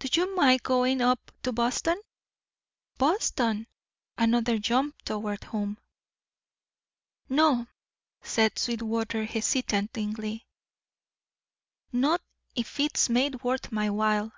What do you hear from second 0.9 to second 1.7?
up to